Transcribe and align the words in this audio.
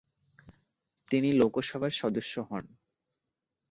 তিনি 1.11 1.29
লোকসভার 1.31 1.91
সদস্য 1.91 2.33
হন। 2.49 2.65